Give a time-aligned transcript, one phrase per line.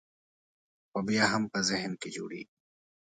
[0.91, 2.55] خو بیا هم په ذهن کې جوړېږي.